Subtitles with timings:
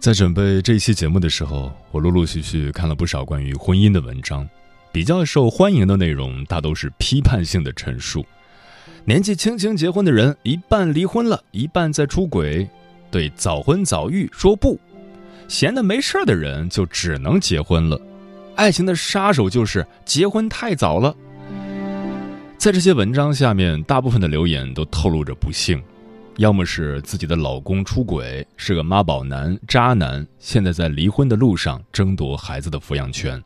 [0.00, 4.48] 在准备这一期节目的时候，我陆陆续续看了不少关于婚姻的文章，
[4.92, 8.24] 比较受欢迎的内容大都是批判性的陈述。
[9.04, 12.68] 年纪轻轻结婚的人，一半离婚了，一半在出轨。
[13.10, 14.78] 对早婚早育说不，
[15.48, 18.00] 闲的没事儿的人就只能结婚了。
[18.54, 21.14] 爱情的杀手就是结婚太早了。
[22.56, 25.82] 在这些文章下面，大部分的留言都透露着不幸。
[26.38, 33.40] 要么是自己的老公出轨，是个妈宝男、渣男，现在在离婚的路上争夺孩子的抚养权；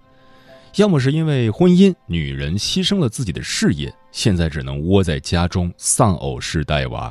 [0.76, 7.10] 要么是因为婚姻，女人牺牲了自己的事业，现在只能窝在家中丧偶式带娃。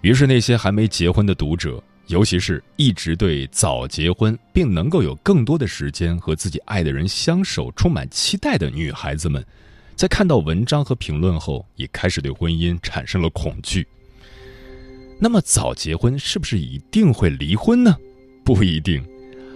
[0.00, 9.46] 于是那些还没结婚的读者，尤其是一直对早结婚并能够有更多的时间和自己爱的人相守充满期待的女孩子们，
[9.94, 13.86] 在看到文章和评论后，也开始对婚姻产生了恐惧。
[15.24, 17.96] 那么早结婚是不是一定会离婚呢？
[18.44, 19.02] 不一定。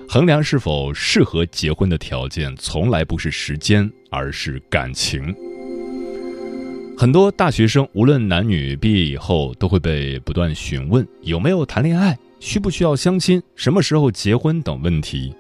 [0.09, 5.23] 衡量是否适合结婚的条件，从来不是时间，而是感情。
[6.97, 15.35] 很多大学生无论男女，毕业以后都会被不断询问有没有谈恋爱、需不需要相亲、什么时候结婚等问题。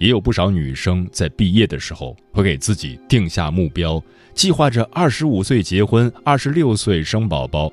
[0.00, 4.02] 也有不少女生在毕业的时候会给自己定下目标，
[4.34, 7.72] 计划着二十五岁结婚，二十六岁生宝宝。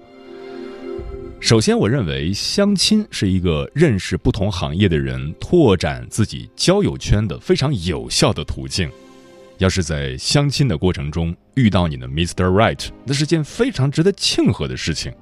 [1.40, 8.90] 首先，我认为相亲是一个认识不同行业的人、拓展自己交友圈的非常有效的途径。
[9.60, 12.46] 要是在相亲的过程中遇到你的 Mr.
[12.46, 15.14] Right，那是件非常值得庆贺的事情。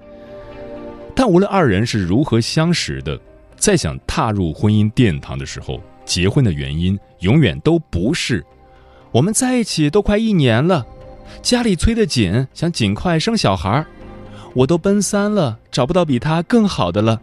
[1.14, 3.20] 但无论二人是如何相识的，
[3.58, 8.44] 在想踏入婚姻殿堂的时候，结婚的原因永远都不是
[9.12, 10.86] 我们在一起都快一年了，
[11.42, 13.86] 家里催得紧，想尽快生小孩儿。
[14.56, 17.22] 我都奔三了，找不到比他更好的了。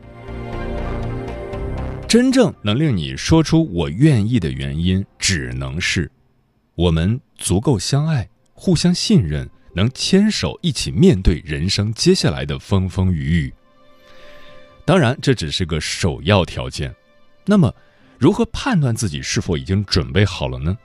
[2.06, 6.10] 真正能令你说出“我愿意”的原因，只能是
[6.75, 13.54] 我们足够相爱，互相信任，能牵手一起面对人生接下来的风风雨雨。
[14.84, 16.94] 当然，这只是个首要条件。
[17.47, 17.75] 那么，
[18.19, 20.76] 如何判断自己是否已经准备好了呢？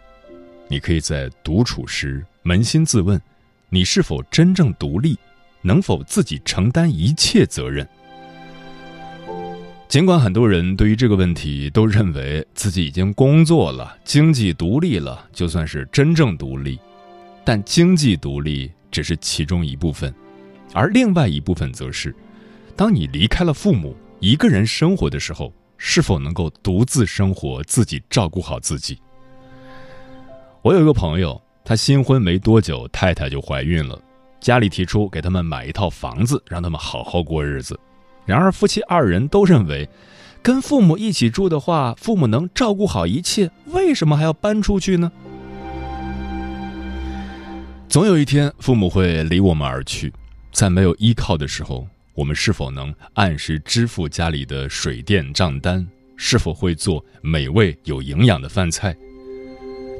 [0.69, 3.21] 你可以在独处时扪心自问：
[3.67, 5.19] 你是否真正独立？
[5.67, 7.85] 能否自己承担一切责任？
[9.89, 16.79] 尽管很多人对于这个问题都认为自己已经工作了、经济独立了，就算是真正独立，
[17.43, 20.13] 但经济独立只是其中一部分，
[20.73, 22.15] 而另外一部分则是，
[22.73, 28.97] 当你离开了父母，一个人生活的时候，是否能够独自生活，自己照顾好自己？
[30.61, 34.01] 我有一个朋友，他新婚没多久，太太就怀孕了。
[34.39, 37.79] 家里提出给他们买一套房子，让他们好好过日子。
[38.25, 39.87] 然而，夫妻二人都认为，
[40.41, 45.11] 跟父母一起住的话，父母能照顾好一切，为什么还要搬出去呢？
[47.89, 50.13] 总有一天，父母会离我们而去，
[50.51, 55.87] 在没有依靠的时候，我们是否能按时支付家里的水电账单？
[56.17, 58.95] 是否会做美味有营养的饭菜？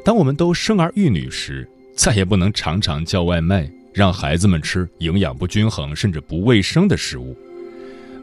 [0.04, 3.72] 当我们都生儿育女时，再也不能常常叫外卖。
[3.98, 7.36] 让孩子们吃营养不均衡甚至不卫生的食物，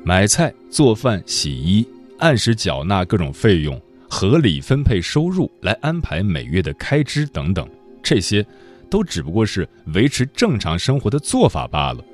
[0.04, 1.84] 买菜、做饭、洗衣，
[2.20, 7.68] 按时缴纳各种费用，合理分配收入来安排每月的开支等等，
[8.04, 8.46] 这些
[8.88, 12.04] 都只不过是维持正常生活的做法罢了。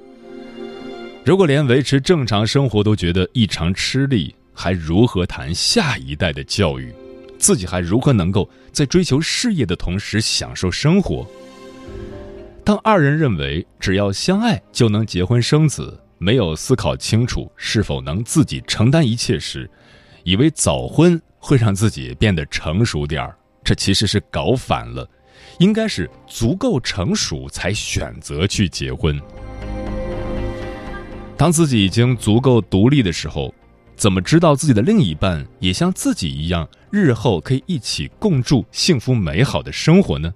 [1.23, 6.91] 如果连维持正常生活都觉得异常吃力，还如何谈下一代的教育？
[7.37, 11.29] 自己还如何能够在追求事业的同时享受生活？
[12.71, 19.69] 当二人认为只要相爱就能结婚生子，没有思考清楚是否能自己承担一切时，
[20.23, 25.05] 以为早婚会让自己变得成熟点儿，这其实是搞反了。
[25.59, 29.21] 应该是足够成熟才选择去结婚。
[31.37, 33.53] 当自己已经足够独立的时候，
[33.97, 40.33] 怎么知道自己的另一半也像自己一样，日后可以一起共筑幸福美好的生活呢？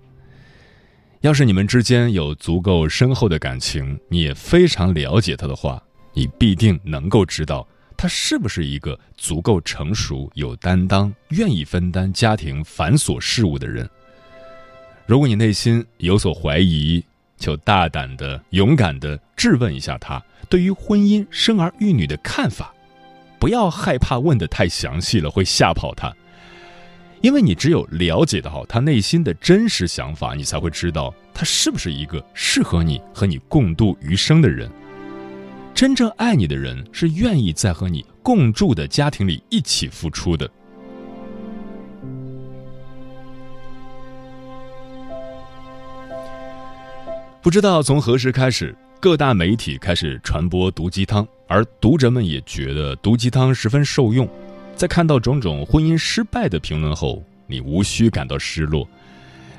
[1.25, 5.83] 要是你们之间有足够深厚的感情，你也非常了解他的话，
[6.13, 7.67] 你必定能够知道
[7.97, 13.89] 他是不是一个足够成熟、有担当、愿意分担家庭繁琐事务的人。
[15.07, 17.03] 如果你内心有所怀疑，
[17.39, 22.71] 就大胆的、勇敢的质问一下他对于婚姻、生儿育女的看法，
[23.39, 26.15] 不要害怕问的太详细了，会吓跑他。
[27.25, 34.71] 因为你只有了解到他内心的真实想法，你才会知道他是不是一个适合你和你共度余生的人。
[35.75, 40.47] 真正爱你的人是愿意在和你共住的家庭里一起付出的。
[47.41, 54.29] 不知道从何时开始，各大媒体开始传播毒鸡汤，而读者们也觉得毒鸡汤十分受用。
[54.77, 58.87] 在看到种种婚姻失败的评论后，你无需感到失落，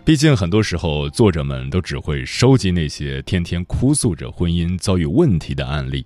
[0.04, 6.06] 毕竟很多时候作者们都只会收集那些天天哭诉着婚姻遭遇问题的案例。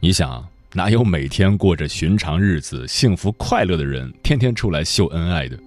[0.00, 0.44] 你想，
[0.74, 5.58] 哪有每天过着寻常日子、幸福快乐的人，天天出来秀恩爱的？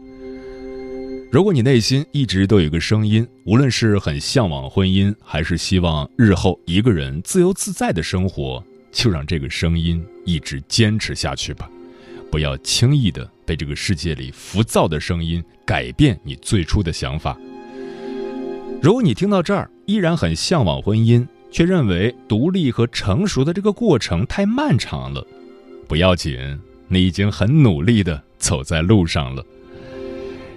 [1.31, 8.62] 如果你内心一直都有个声音，无论是很向往婚姻，还是希望日后一个人自由自在的生活，
[8.92, 11.69] 就让这个声音一直坚持下去吧，
[12.31, 17.38] 不要轻易的被这个世界里浮躁的声音改变你最初的想法。
[18.81, 25.24] 如果你听到这儿依然很向往婚姻，却认为独立和成熟的这个过程太漫长了，
[25.88, 26.39] 不要紧，
[26.88, 29.45] 你已经很努力的走在路上了。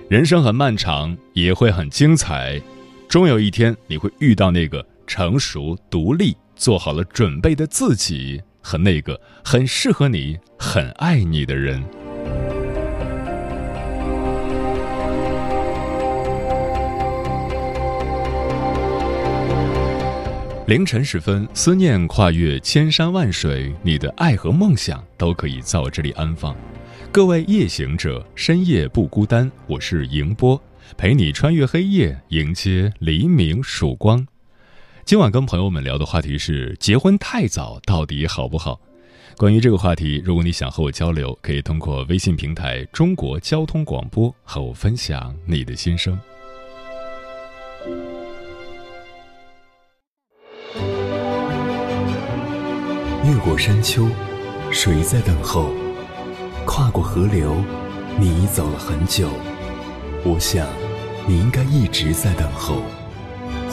[0.09, 2.63] 人生很漫长，也会很精彩，
[3.09, 11.85] 终有一天你会遇到那个成熟、独立、做好了准备的自己，和那个很适合你、很爱你的人。
[20.67, 26.57] 凌晨时分，思念跨越千山万水，你的爱和梦想都可以在我这里安放。
[27.13, 29.49] 各位夜行者，深夜不孤单。
[29.67, 30.59] 我是迎波，
[30.97, 34.27] 陪你穿越黑夜，迎接黎明曙光。
[35.07, 38.81] 今晚跟朋友们聊的话题是：结婚太早到底好不好？
[39.37, 46.19] 关于这个话题，如果你想和我交流，可以通过微信平台“中国交通广播”和我分享你的心声。
[53.27, 54.09] 越过山丘，
[54.73, 55.71] 谁在等候？
[56.65, 57.63] 跨过河流，
[58.19, 59.29] 你走了很久。
[60.25, 60.67] 我想，
[61.29, 62.83] 你应该一直在等候，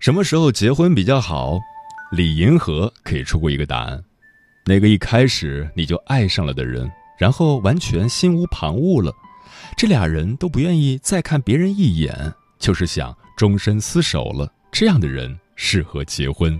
[0.00, 1.60] 什么时候结婚比较好？
[2.10, 4.02] 李银河给出过一个答案：
[4.64, 9.12] 那个一开始你就爱上了的人，然后完全心无旁骛了，
[9.76, 14.50] 这俩人都不愿意再看别人一眼，就是想终身厮守了。
[14.72, 16.58] 这样的人适合结婚。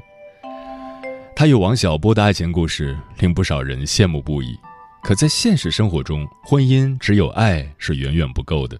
[1.34, 4.54] 他与王小波的爱情故事令不少人羡慕不已，
[5.02, 8.78] 可在现实生活中，婚姻只有爱是远远不够的，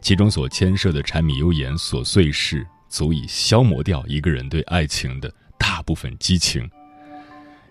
[0.00, 2.66] 其中所牵涉的柴米油盐琐碎事。
[2.88, 6.68] 足以消磨掉一个人对爱情的大部分激情。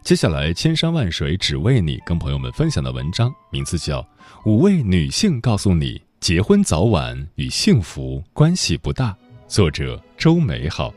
[0.03, 4.01] 接下来，千山万水只为你，跟朋友们分享的文章名字叫
[4.45, 9.11] 《五位女性告诉你，结婚早晚与幸福关系不大》，
[9.47, 10.93] 作者周美好。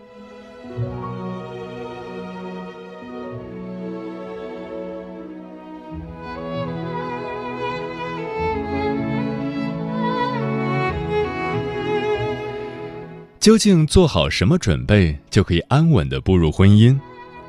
[13.41, 16.99] 究竟做好什么准备就可以安稳的步入婚姻？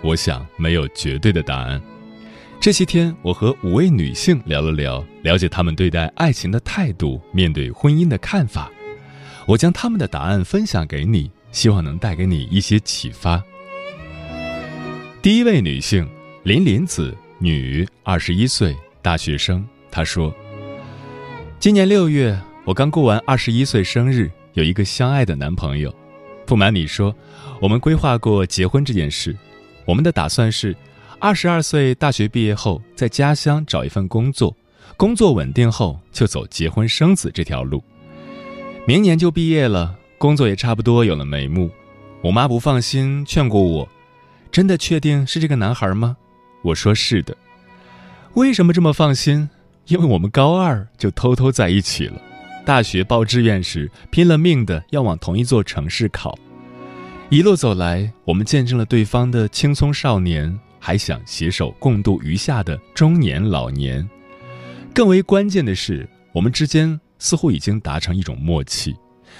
[0.02, 1.82] 我想没有绝对的答案。
[2.62, 8.72] 这些天，我和五位女性聊了聊，了解她们对待爱情的态度，面对婚姻的看法。
[9.46, 13.44] 我将她们的答案分享给你，希望能带给你一些启发。
[15.22, 16.08] 第一位女性，
[16.44, 19.68] 林林子，女，二十一岁，大学生。
[19.92, 20.34] 她说
[21.60, 25.94] ：“今年六月，我刚过完二十一岁生日，有一个相爱的男朋友。
[26.46, 27.16] 不瞒你说，
[27.62, 29.36] 我们规划过结婚这件事。
[29.86, 30.76] 我们的打算是，
[31.20, 34.56] 二十二岁大学毕业后，在家乡找一份工作，
[34.98, 37.84] 工作稳定后就走结婚生子这条路。
[38.86, 41.70] 明年就毕业了，工作也差不多有了眉目。
[42.22, 43.90] 我妈不放心，劝过我：
[44.52, 46.18] 真的确定是这个男孩吗？
[46.64, 47.36] 我说是的。
[48.34, 49.50] 为什么这么放心？
[49.88, 52.22] 因为我们高二就偷偷在一起了，
[52.64, 56.38] 大学报志愿时拼了命的要往同一座城市考，
[57.30, 64.08] 一路走来，我们见证了对方的青葱少年，还想携手共度余下的中年老年。
[64.94, 68.96] 更为关键的是，我们之间似乎已经达成一种默契，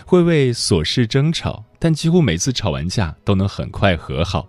[0.06, 4.48] 会为琐事争吵，但几乎每次吵完架都能很快和好。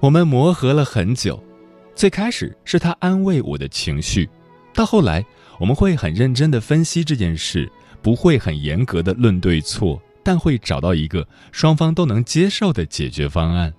[0.00, 1.42] 我们磨合了很久，
[1.94, 4.28] 最开始是他安慰我的情绪。
[4.74, 5.24] 到后来，
[5.62, 7.70] 我们会很认真地分析这件事，
[8.02, 13.72] 不会很严格的论对错，但会找到一个双方都能接受的解决方案。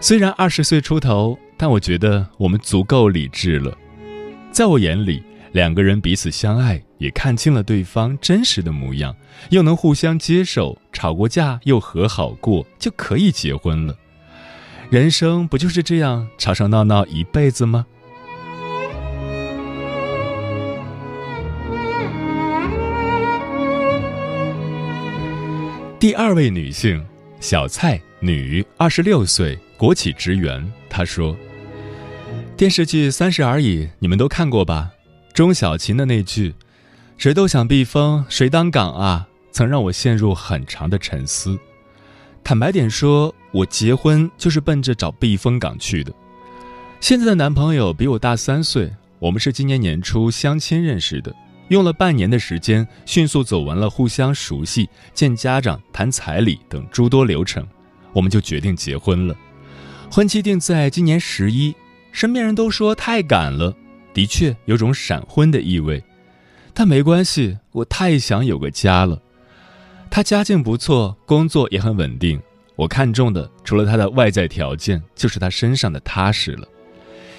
[0.00, 3.76] 虽然二十岁出头，但我觉得我们足够理智了。
[4.50, 5.22] 在我眼里，
[5.52, 9.14] 两个人彼此相爱，也看清了对方真实的模样，
[9.50, 13.94] 又能互相接受，吵过架又和好过，就可以结婚了。
[14.88, 17.84] 人生不就是这样吵吵闹闹一辈子吗？
[26.06, 27.04] 第二位女性，
[27.40, 30.64] 小蔡，女，二十六岁，国企职员。
[30.88, 31.36] 她说
[32.56, 34.92] ：“电视剧《三十而已》，你们都看过吧？
[35.34, 36.54] 钟小琴的那句
[37.18, 41.58] ‘谁都想避风，谁当港啊’，曾让我陷入很长的沉思。
[42.44, 46.12] 坦白点说，我结婚就是奔着找避风港去的。
[47.00, 51.34] 现在的男朋友比我大三岁，我们是今年年初相亲认识的。”
[51.68, 57.66] 用了半年的时间，迅速走完了互相熟悉、见家长、谈彩礼等诸多流程，
[58.12, 59.36] 我们就决定结婚了。
[60.10, 61.74] 婚期定在今年十一，
[62.12, 63.74] 身边人都说太赶了，
[64.14, 66.02] 的确有种闪婚的意味。
[66.72, 69.20] 但没关系，我太想有个家了。
[70.08, 72.40] 他家境不错，工作也很稳定。
[72.76, 76.68] 我看中的除了他的外在条件，就是他身上的踏实了。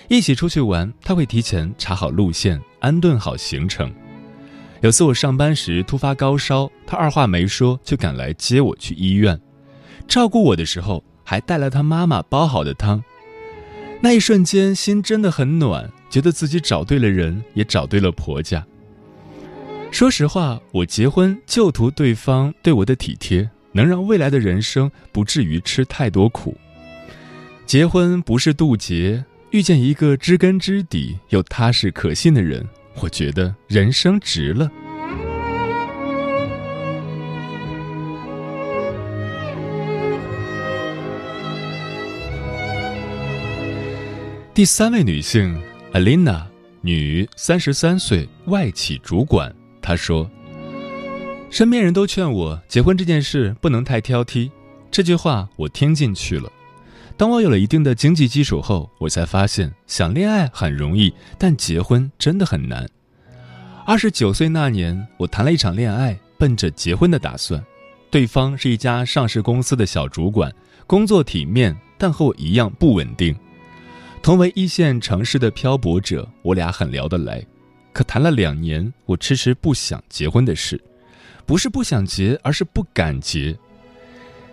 [0.10, 3.93] 一起出去玩，他会提前查好路线，安顿好行程。
[4.81, 9.39] 有次我上班时突发高烧，他二话没说就赶来接我去医院，
[10.07, 13.03] 照顾我的时候还带了他妈妈煲好的汤。
[14.00, 18.63] 那一瞬间心真的很暖，觉得自己找对了人，也找对了婆家。
[19.89, 26.55] 说实话，我结婚就图对方对我的体贴，能让未来的人生不至于吃太多苦。
[27.65, 32.63] 结婚不是渡劫，遇见一个知根知底又踏实可信的人。
[33.01, 34.69] 我觉得人生值了。
[44.53, 45.55] 第三位女性
[45.93, 46.43] ，Alina，
[46.81, 49.53] 女，三十三岁，外企主管。
[49.79, 50.27] 她说
[51.51, 54.49] ：“身边人都劝我结婚这件事不能太挑剔，
[54.89, 56.51] 这句话我听进去了。”
[57.17, 62.88] 当我有了一定的经济基础后，我才发现想恋爱很容易，但结婚真的很难。
[63.88, 67.63] 二十九岁那年，我谈了一场恋爱，奔着结婚的打算。
[68.12, 70.53] 对方是一家上市公司的小主管，
[70.86, 73.36] 工作体面，但和我一样不稳定。
[74.21, 77.43] 同为一线城市的漂泊者，我俩很聊得来。
[77.93, 80.79] 可谈了两年，我迟迟不想结婚的事，
[81.47, 83.57] 不是不想结，而是不敢结。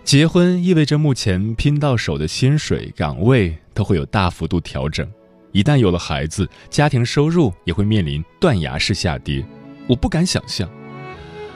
[0.05, 5.11] 结婚意味着目前拼到手的薪水岗位都会有大幅度调整，
[5.51, 9.43] 一旦有了孩子，家庭收入也会面临断崖式下跌。
[9.87, 10.69] 我不敢想象。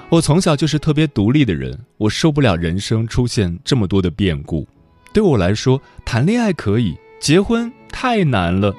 [0.08, 4.66] 我从小就是特别独立的人，我受不了人生出现这么多的变故。
[5.12, 8.74] 对我来说，谈恋爱可以，结婚太难了。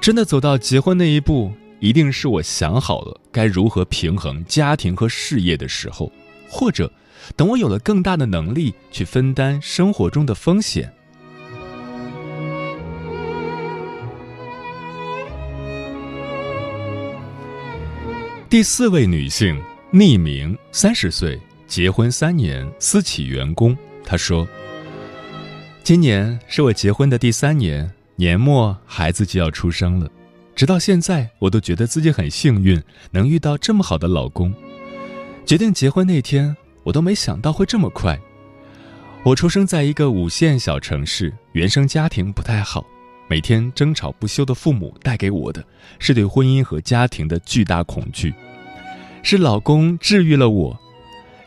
[0.00, 6.10] 真的走到结婚那一步，一定是我想好了该如何平衡家庭和事业的时候，
[6.48, 6.92] 或者。
[7.34, 10.92] 等我有了更大的能力去分担生活中的风险。
[18.48, 19.60] 第四位女性，
[19.92, 23.76] 匿名，三十岁，结婚三年，私企员工。
[24.04, 24.46] 她说
[25.82, 30.08] ：“今年是我结婚的第三年，年末孩子就要出生了。
[30.54, 32.80] 直到现在，我都觉得自己很幸运，
[33.10, 34.54] 能遇到这么好的老公。
[35.44, 36.56] 决定结婚那天。”
[36.86, 38.16] 我都没想到会这么快。
[39.24, 42.86] 我出生在一个五线小城市，原生家庭不太好，
[43.28, 45.64] 每天争吵不休的父母带给我的
[45.98, 48.32] 是对婚姻和家庭的巨大恐惧。
[49.24, 50.78] 是老公治愈了我。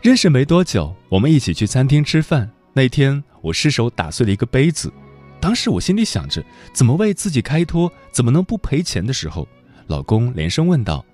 [0.02, 2.50] 认识没多久，我们一起去餐厅吃饭。
[2.74, 4.92] 那天我失手打碎了一个杯子，
[5.40, 6.44] 当时我心里想着
[6.74, 9.48] 怎么为自己开脱，怎么能不赔钱的时候，
[9.88, 11.06] 老公连声问道：“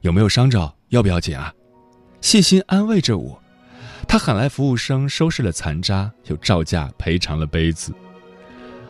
[0.00, 0.74] 有没有伤着？
[0.88, 1.52] 要不要紧啊？”
[2.22, 3.42] 细心安慰着我。
[4.08, 7.92] 他喊来服务生收拾了残渣，又照价赔偿了杯子。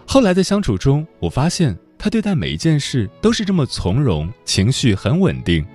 [0.07, 5.67] 后来的相处中，我发现他对待每一件事都是这么从容，情绪很稳定。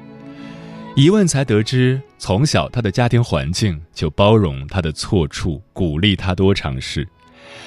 [0.96, 7.06] 一问才得知，从小他的家庭环境就包容他的错处，鼓励他多尝试，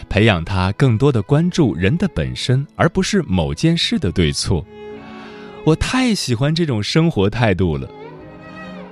[0.08, 4.64] 培养他更多的关注人的本身，而不是某件事的对错。
[5.64, 7.86] 我太喜欢这种生活态度了。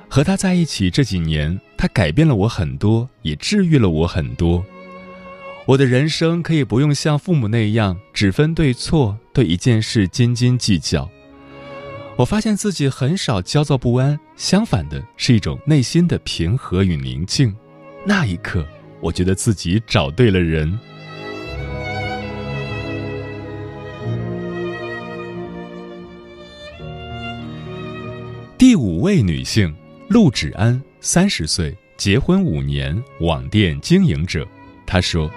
[0.09, 4.65] 和他在一起这几年，他改变了我很多，也治愈了我很多。
[5.67, 11.11] 我的人生可以不用像父母那样只分对错，对一件事斤斤计较。
[12.17, 17.55] 我发现自己很少焦躁不安，相反的是一种内心的平和与宁静。
[18.07, 18.67] 那一刻，
[19.01, 20.79] 我觉得自己找对了人。
[28.57, 29.75] 第五位女性
[30.09, 34.47] 陆芷安，三十岁，结婚五年，网店经营者。
[34.85, 35.31] 她说：“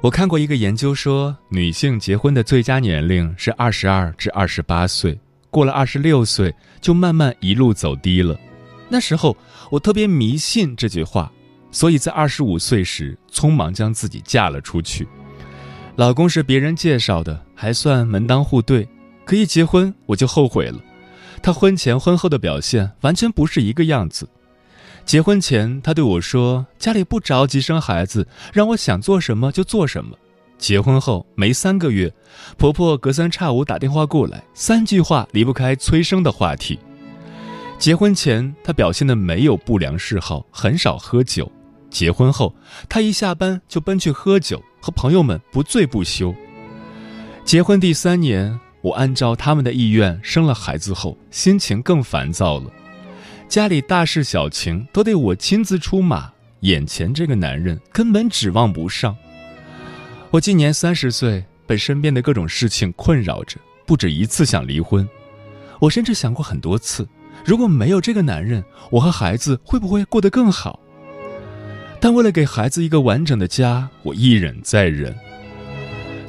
[0.00, 5.18] 我看过一个研究，说女性结婚的最佳年龄是二十二至二十八岁。”
[5.50, 8.38] 过了二十六岁，就慢慢一路走低了。
[8.88, 9.36] 那时候
[9.70, 11.30] 我特别迷信这句话，
[11.72, 15.06] 所以在二十五岁时匆忙将自己嫁了出去。
[15.96, 18.88] 老公是别人介绍的，还算门当户对。
[19.24, 20.80] 可一结婚我就后悔了，
[21.42, 24.28] 他婚前婚后的表现完全不是一个样子。
[25.04, 30.16] 结婚前他对我说：“家里不着急生孩子，让我想做什么就做什么。”
[30.56, 32.12] 结婚后没三个月，
[32.56, 36.78] 婆婆隔三差五打电话过来，三句话离不开催生的话题。
[37.80, 41.50] 结婚前她表现的没有不良嗜好，很少喝酒。
[41.90, 42.54] 结婚后，
[42.88, 46.32] 她一下班就奔去喝酒，和朋友们不醉不休。
[47.44, 52.70] 结婚第三年，我按照他们的意愿生了孩子后，心情更烦躁了。
[53.48, 59.16] 家里大事小情都得我亲自出马，眼前这个男人根本指望不上。
[60.30, 65.08] 我今年三十岁，被身边的各种事情困扰着，不止一次想离婚。
[65.78, 67.06] 我甚至想过很多次，
[67.44, 70.80] 如果没有这个男人，我和孩子会不会过得更好？
[72.00, 75.14] 但为了给孩子一个完整的家，我一忍再忍。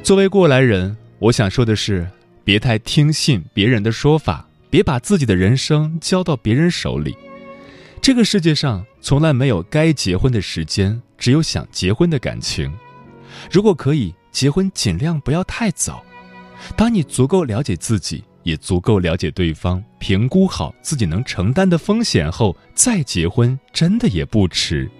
[0.02, 2.06] 作为过来人，我想说的是，
[2.44, 7.16] 别太听信别人的说法，别把自己的人生交到别人手里。
[8.02, 12.70] 这个世界上从来没有该结婚的时间，只有想结婚的感情。
[13.50, 16.04] 如果可以，结婚尽量不要太早。
[16.76, 24.90] 当你足够了解自己，也足够了解对方，评估好自己能承担的风险后，再结婚，真的也不迟。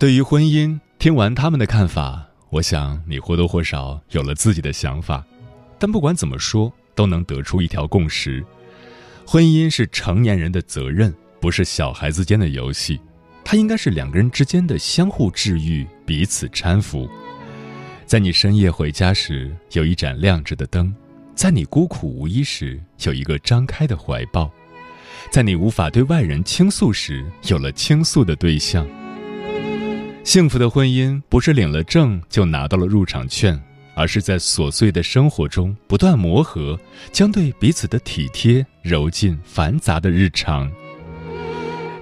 [0.00, 5.22] 对于婚姻，听完他们的看法，我想你或多或少有了自己的想法。
[5.78, 8.42] 但不管怎么说，都能得出一条共识。
[9.26, 12.98] 婚姻是成年人的责任，不是小孩子间的游戏。
[13.44, 17.06] 它应该是两个人之间的相互治愈、彼此搀扶。
[18.06, 20.90] 在你深夜回家时，有一盏亮着的灯；
[21.34, 24.50] 在你孤苦无依时，有一个张开的怀抱；
[25.30, 28.88] 在你无法对外人倾诉时，有了倾诉的对象。
[30.24, 33.60] 幸福的婚姻不是领了证就拿到了入场券。
[33.96, 36.78] 而是在琐碎的生活中不断磨合，
[37.12, 40.70] 将对彼此的体贴揉进繁杂的日常。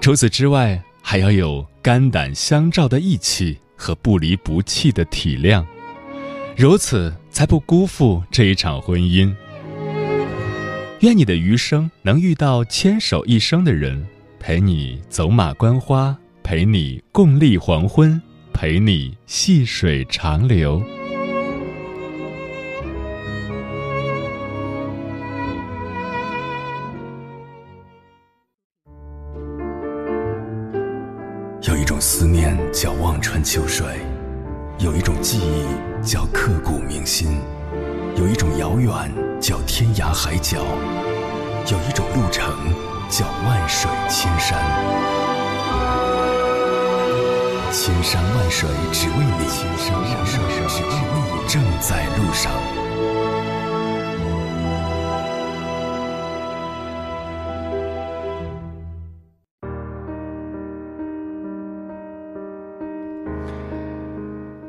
[0.00, 5.64] 除此之外，还要有肝胆相照的义气和不离不弃的体谅，
[6.56, 9.34] 如此才不辜负这一场婚姻。
[11.00, 14.06] 愿你的余生能遇到牵手一生的人，
[14.38, 16.16] 陪你走马观花，
[16.50, 18.22] 陪你共历黄昏，
[18.54, 20.82] 陪你细水长流。
[31.60, 33.86] 有一种思念叫望穿秋水，
[34.78, 37.42] 有一种记忆叫刻骨铭心，
[38.16, 38.90] 有一种遥远
[39.38, 40.64] 叫天涯海角，
[41.70, 42.50] 有一种路程
[43.10, 44.58] 叫万水千山。
[47.70, 49.44] 千山万水只为你。
[49.48, 50.88] 千山万水只为
[51.30, 52.52] 你正在路上。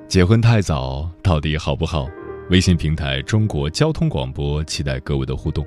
[0.07, 2.07] 结婚太早到底好不好？
[2.49, 5.63] 微信平台中国交通广播期待各位的互动。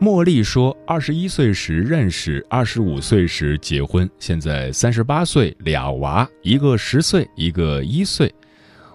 [0.00, 8.34] 茉莉说：“二十一岁时认识，二十五岁时结婚，现在三十八岁，俩娃，一个十岁，一个一岁。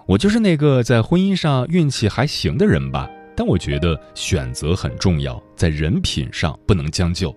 [0.07, 3.07] 我就是那个在婚姻上运气还行的人吧。
[3.35, 7.35] 但我觉得选择很重要，在人品上不能将就。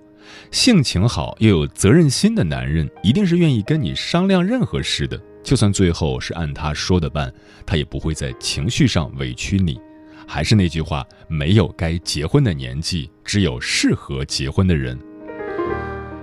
[0.50, 7.30] 性情好又有责任心的男人，一定是愿意跟你商量任何事的，就算最后是按他说的办，
[7.66, 9.78] 他也不会在情绪上委屈你。”
[10.28, 14.96] 还是那句话，没有该结婚的年纪，只有适合结婚的人。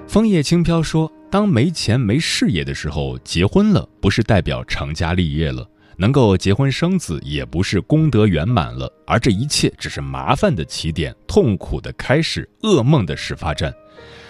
[0.08, 13.74] 枫叶轻飘说：“当没钱没事业的时候，结婚了不是代表成家立业了，能够结婚生子也不是功德圆满了，而这一切只是麻烦的起点，痛苦的开始，噩梦的始发站。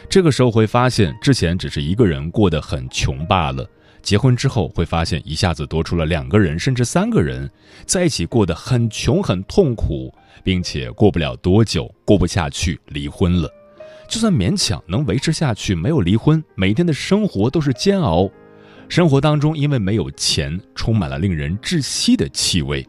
[0.10, 3.70] 这个时候会发现，之前只是一个人过得很穷罢了。”
[4.06, 7.50] 结婚之后会发现一下子多出了两个人，甚至三个人
[7.88, 10.14] 在一起过得很穷很痛苦，
[10.44, 13.50] 并且过不了多久过不下去离婚了。
[14.08, 18.30] 就算勉强能维持下去，没有离婚，每天的生活都是煎熬。
[18.88, 22.88] 生活当中因为没有钱，充满了令人窒息的气味。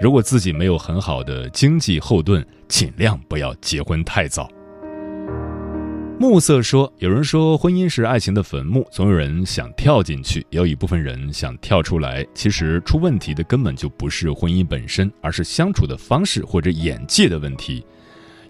[0.00, 4.48] 如果自己没有很好的经济后盾，尽量不要结婚太早。
[6.18, 12.26] 暮色说：“有人说婚姻是爱情的坟墓，总有人想跳进去，也有一部分人想跳出来。
[12.32, 17.84] 其实出问题的根本就不是婚姻本身，而是相处的方式或者眼界的问题。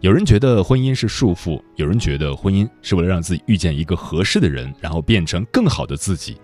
[0.00, 6.36] 有人觉得婚姻是束缚，有人觉得婚姻是为了让自己遇见一个合适的人，然后变成更好的自己。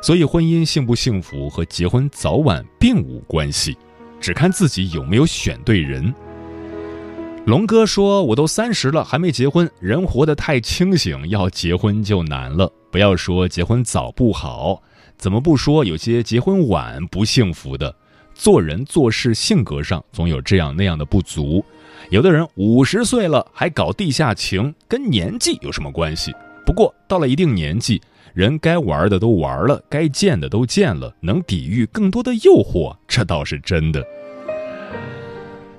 [0.00, 3.76] 所以婚姻幸不幸福和结婚早晚并无关系，
[4.18, 6.12] 只看自己有没有选对人。”
[7.46, 9.70] 龙哥说：“我都三十了，还没结婚。
[9.78, 12.72] 人活得太清醒，要结婚就难了。
[12.90, 14.82] 不要说结婚早不好，
[15.18, 17.94] 怎么不说有些结婚晚不幸福的？
[18.34, 21.62] 做人做事性格上总有这样那样的不足。
[22.08, 26.34] 有的人五十岁了还搞地下情，跟年纪有什么关系？
[26.64, 28.00] 不过到了一定年纪，
[28.32, 34.02] 人该玩的都玩了，该见的都见了，能抵御更多的诱惑，这倒是真的。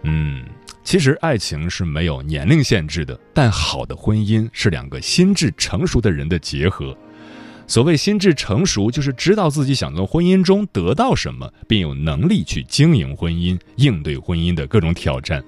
[0.04, 0.46] 嗯。”
[0.86, 6.96] 其实爱情是没有年龄限制的，但好的婚姻是两个心智成熟的人的结合。
[7.66, 15.44] 所谓心智成熟，就是知道自己想从婚姻中得到什么，并有能力去经营婚姻、应对婚姻的各种挑战。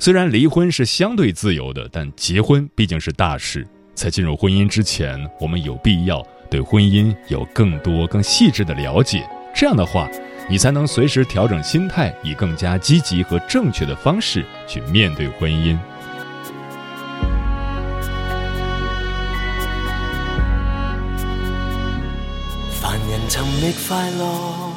[0.00, 3.68] 虽然离婚是相对自由的，但结婚毕竟是大事。
[3.94, 9.28] 在进入婚姻之前，我们有必要对婚姻有更多、更细致的了解。
[9.54, 10.08] 这样的话。
[10.48, 15.76] 你才能随时调整心态，以更加积极和正确的方式去面对婚姻。
[22.80, 24.72] 凡人寻觅快乐，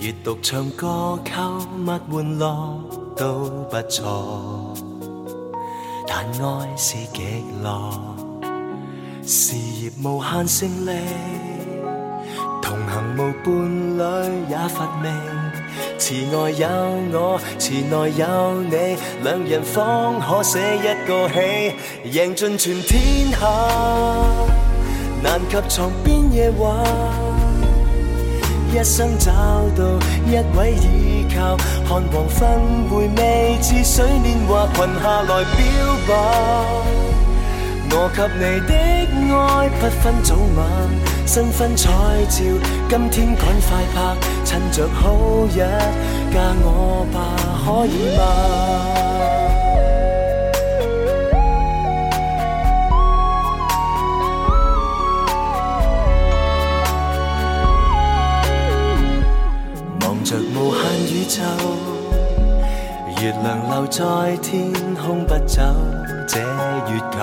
[0.00, 2.80] 阅读、唱歌、购物、玩乐
[3.14, 4.74] 都不错，
[6.08, 7.92] 但爱是极乐，
[9.22, 10.92] 事业无限胜利。
[12.66, 14.02] 同行无伴侣
[14.50, 15.08] 也乏味，
[16.00, 16.66] 池外有
[17.12, 21.76] 我，池内有你，两人方可写一个戏，
[22.10, 23.46] 赢尽全天下，
[25.22, 26.82] 难及床边夜话。
[28.74, 29.84] 一生找到
[30.26, 35.64] 一位依靠，看黄昏回味似水年华，群下来表
[36.08, 37.15] 白。
[37.90, 38.72] 我给你的
[39.34, 40.66] 爱不分早晚，
[41.26, 41.88] 新婚彩
[42.28, 42.42] 照，
[42.88, 43.96] 今天赶快拍，
[44.44, 45.58] 趁着好日
[46.32, 47.16] 嫁我吧，
[47.64, 48.20] 可以吗？
[60.02, 61.40] 望着无限宇宙，
[63.22, 65.62] 月亮留在天空不走，
[66.28, 66.40] 这
[66.88, 67.16] 月球。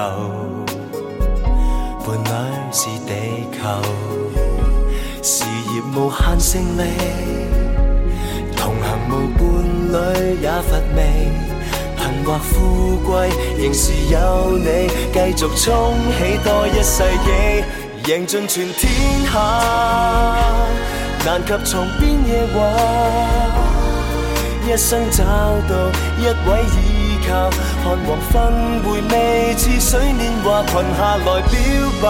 [2.05, 2.27] 伴侣
[2.71, 3.11] 是地
[3.53, 3.61] 球，
[5.21, 6.81] 事业无限胜利，
[8.57, 9.41] 同行无伴
[9.93, 9.95] 侣
[10.41, 10.99] 也乏味，
[11.95, 18.91] 贫或富贵仍是有你，继续冲起多一世纪，赢尽全天
[19.31, 19.39] 下，
[21.25, 22.59] 难及床边夜话，
[24.67, 25.73] 一生找到
[26.19, 27.49] 一位依靠。
[27.83, 28.33] 看黄昏
[28.83, 31.53] 回味，似水年华群下来表
[32.01, 32.07] 白。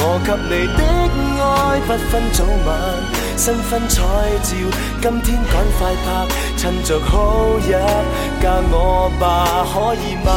[0.00, 0.80] 我给你的
[1.42, 1.44] 爱
[1.80, 2.68] 不分早晚，
[3.36, 3.96] 新婚彩
[4.44, 4.54] 照，
[5.02, 6.06] 今天赶快拍，
[6.56, 7.68] 趁着好日
[8.40, 10.28] 嫁我吧，可以吗？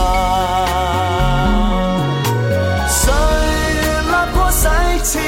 [2.89, 3.13] 谁
[4.10, 4.65] 立过誓
[5.04, 5.19] 词，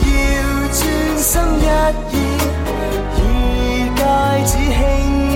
[0.00, 0.08] 要
[0.72, 0.80] 转
[1.20, 1.62] 身一
[2.10, 2.16] 意，
[3.18, 3.20] 如
[3.94, 4.00] 戒
[4.46, 5.33] 指轻。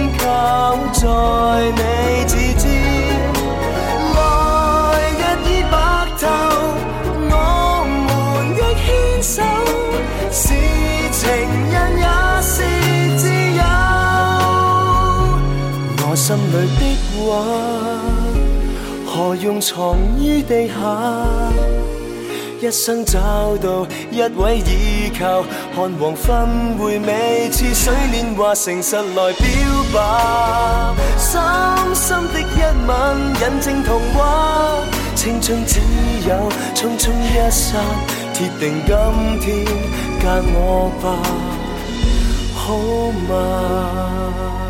[0.93, 1.07] 在
[1.71, 2.64] 你指尖
[4.14, 4.19] 来
[5.19, 5.75] 日已白
[6.19, 6.23] 头
[7.31, 7.33] 我
[7.87, 8.07] 们
[8.55, 8.87] 亦牵
[9.23, 9.33] 手
[10.31, 10.43] 是
[11.12, 11.21] 情
[11.71, 12.07] 人也
[12.43, 12.57] 是
[13.17, 13.23] 自
[13.57, 13.62] 由。
[16.03, 16.83] 我心里的
[17.14, 17.21] 话
[19.07, 20.75] 何用藏于地下？
[22.61, 23.18] 一生找
[23.59, 25.42] 到一位依靠，
[25.75, 29.44] 看黄昏回味似水年华，诚实来表
[29.94, 30.94] 白。
[31.16, 31.40] 深
[31.94, 32.97] 深的一吻，
[33.35, 34.83] 印证童话。
[35.14, 35.81] 青春只
[36.29, 37.79] 有匆匆一刹，
[38.35, 38.94] 铁定今
[39.40, 39.66] 天
[40.21, 41.07] 嫁我吧，
[42.57, 42.77] 好
[43.29, 44.67] 吗？